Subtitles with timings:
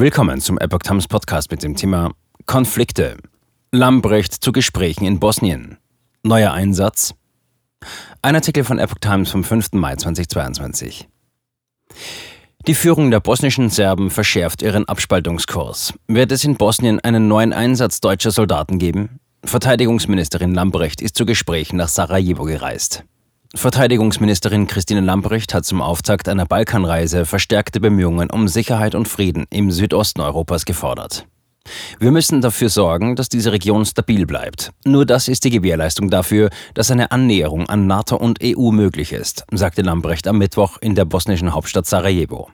[0.00, 2.12] Willkommen zum Epoch Times Podcast mit dem Thema
[2.46, 3.16] Konflikte.
[3.72, 5.76] Lambrecht zu Gesprächen in Bosnien.
[6.22, 7.14] Neuer Einsatz.
[8.22, 9.72] Ein Artikel von Epoch Times vom 5.
[9.72, 11.08] Mai 2022.
[12.68, 15.94] Die Führung der bosnischen Serben verschärft ihren Abspaltungskurs.
[16.06, 19.18] Wird es in Bosnien einen neuen Einsatz deutscher Soldaten geben?
[19.42, 23.02] Verteidigungsministerin Lambrecht ist zu Gesprächen nach Sarajevo gereist.
[23.54, 29.70] Verteidigungsministerin Christine Lambrecht hat zum Auftakt einer Balkanreise verstärkte Bemühungen um Sicherheit und Frieden im
[29.70, 31.26] Südosten Europas gefordert.
[31.98, 34.70] Wir müssen dafür sorgen, dass diese Region stabil bleibt.
[34.84, 39.44] Nur das ist die Gewährleistung dafür, dass eine Annäherung an NATO und EU möglich ist,
[39.50, 42.50] sagte Lambrecht am Mittwoch in der bosnischen Hauptstadt Sarajevo.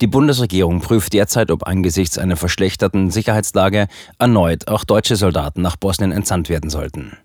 [0.00, 3.86] Die Bundesregierung prüft derzeit, ob angesichts einer verschlechterten Sicherheitslage
[4.18, 7.16] erneut auch deutsche Soldaten nach Bosnien entsandt werden sollten.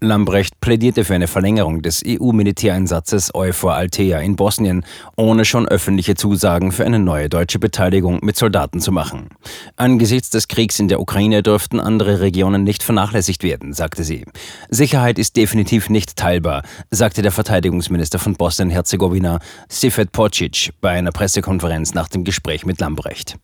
[0.00, 4.84] Lambrecht plädierte für eine Verlängerung des EU-Militäreinsatzes EUFOR Altea in Bosnien,
[5.16, 9.28] ohne schon öffentliche Zusagen für eine neue deutsche Beteiligung mit Soldaten zu machen.
[9.76, 14.24] Angesichts des Kriegs in der Ukraine dürften andere Regionen nicht vernachlässigt werden, sagte sie.
[14.68, 21.94] Sicherheit ist definitiv nicht teilbar, sagte der Verteidigungsminister von Bosnien-Herzegowina, Sifet Pocic, bei einer Pressekonferenz
[21.94, 23.36] nach dem Gespräch mit Lambrecht.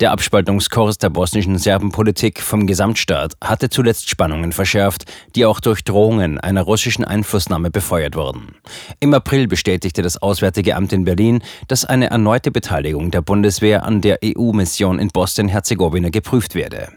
[0.00, 6.38] Der Abspaltungskurs der bosnischen Serbenpolitik vom Gesamtstaat hatte zuletzt Spannungen verschärft, die auch durch Drohungen
[6.38, 8.54] einer russischen Einflussnahme befeuert wurden.
[9.00, 14.00] Im April bestätigte das Auswärtige Amt in Berlin, dass eine erneute Beteiligung der Bundeswehr an
[14.00, 16.88] der EU-Mission in Bosnien-Herzegowina geprüft werde.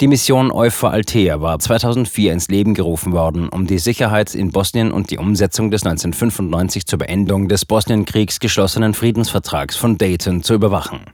[0.00, 4.90] Die Mission Euphor Altea war 2004 ins Leben gerufen worden, um die Sicherheit in Bosnien
[4.90, 11.06] und die Umsetzung des 1995 zur Beendung des Bosnienkriegs geschlossenen Friedensvertrags von Dayton zu überwachen.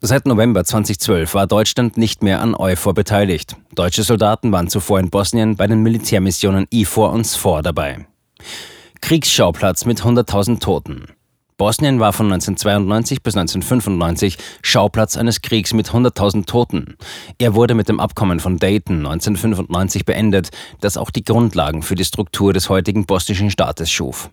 [0.00, 3.56] Seit November 2012 war Deutschland nicht mehr an EUFOR beteiligt.
[3.74, 8.06] Deutsche Soldaten waren zuvor in Bosnien bei den Militärmissionen IFOR und SFOR dabei.
[9.00, 11.06] Kriegsschauplatz mit 100.000 Toten.
[11.58, 16.96] Bosnien war von 1992 bis 1995 Schauplatz eines Kriegs mit 100.000 Toten.
[17.38, 20.50] Er wurde mit dem Abkommen von Dayton 1995 beendet,
[20.82, 24.28] das auch die Grundlagen für die Struktur des heutigen bosnischen Staates schuf.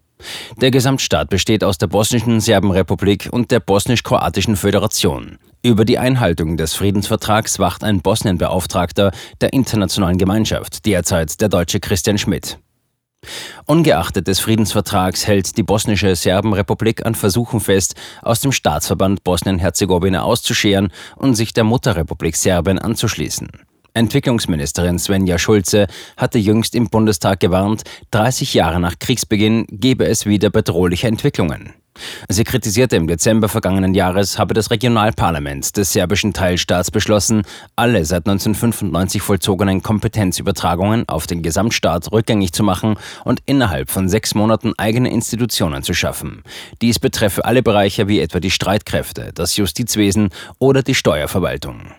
[0.57, 5.37] Der Gesamtstaat besteht aus der Bosnischen Serbenrepublik und der Bosnisch-Kroatischen Föderation.
[5.61, 12.17] Über die Einhaltung des Friedensvertrags wacht ein Bosnienbeauftragter der internationalen Gemeinschaft, derzeit der deutsche Christian
[12.17, 12.59] Schmidt.
[13.65, 20.91] Ungeachtet des Friedensvertrags hält die bosnische Serbenrepublik an Versuchen fest, aus dem Staatsverband Bosnien-Herzegowina auszuscheren
[21.15, 23.49] und sich der Mutterrepublik Serbien anzuschließen.
[23.95, 25.87] Entwicklungsministerin Svenja Schulze
[26.17, 31.73] hatte jüngst im Bundestag gewarnt, 30 Jahre nach Kriegsbeginn gebe es wieder bedrohliche Entwicklungen.
[32.27, 37.43] Sie kritisierte im Dezember vergangenen Jahres, habe das Regionalparlament des serbischen Teilstaats beschlossen,
[37.75, 42.95] alle seit 1995 vollzogenen Kompetenzübertragungen auf den Gesamtstaat rückgängig zu machen
[43.25, 46.43] und innerhalb von sechs Monaten eigene Institutionen zu schaffen.
[46.81, 51.93] Dies betreffe alle Bereiche wie etwa die Streitkräfte, das Justizwesen oder die Steuerverwaltung.